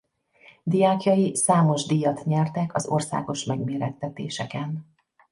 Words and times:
Diákjai 0.63 1.35
számos 1.35 1.85
díjat 1.85 2.25
nyertek 2.25 2.75
az 2.75 2.87
országos 2.87 3.43
megmérettetéseken. 3.45 4.95